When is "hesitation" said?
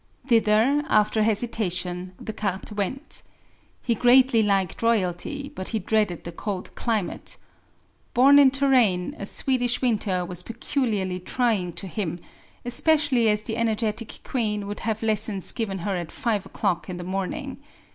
1.21-2.13